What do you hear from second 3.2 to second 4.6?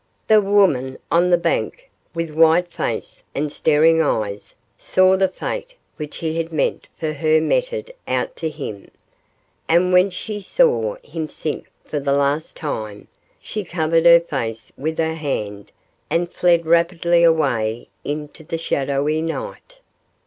and staring eyes,